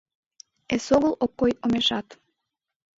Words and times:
Эсогыл 0.75 1.13
ок 1.23 1.31
кой 1.39 1.51
омешат. 1.65 2.07